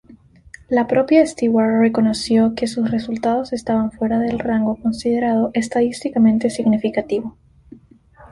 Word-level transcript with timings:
La 0.67 0.87
propia 0.87 1.23
Stewart 1.27 1.79
reconoció 1.79 2.55
que 2.55 2.65
sus 2.65 2.89
resultados 2.89 3.53
estaban 3.53 3.91
fuera 3.91 4.17
del 4.17 4.39
rango 4.39 4.77
considerado 4.81 5.51
estadísticamente 5.53 6.49
significativo. 6.49 7.37